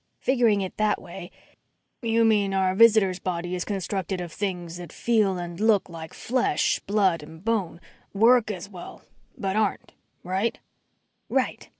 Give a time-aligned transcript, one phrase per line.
[0.19, 1.29] Figuring it that way"
[2.01, 6.79] "You mean our visitor's body is constructed of things that feel and look like flesh,
[6.87, 7.79] blood and bone
[8.11, 9.03] work as well,
[9.37, 9.93] but aren't.
[10.23, 10.57] Right?"
[11.29, 11.69] "Right.